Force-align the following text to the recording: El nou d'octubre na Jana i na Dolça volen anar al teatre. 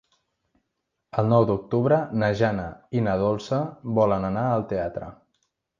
El 1.23 1.29
nou 1.33 1.45
d'octubre 1.51 2.01
na 2.23 2.31
Jana 2.41 2.67
i 3.01 3.07
na 3.09 3.17
Dolça 3.27 3.63
volen 4.01 4.29
anar 4.33 4.49
al 4.57 4.69
teatre. 4.75 5.17